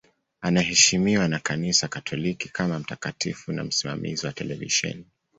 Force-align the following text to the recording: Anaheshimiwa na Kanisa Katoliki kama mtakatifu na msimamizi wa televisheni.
Anaheshimiwa 0.41 1.27
na 1.27 1.39
Kanisa 1.39 1.87
Katoliki 1.87 2.49
kama 2.49 2.79
mtakatifu 2.79 3.51
na 3.51 3.63
msimamizi 3.63 4.25
wa 4.25 4.33
televisheni. 4.33 5.05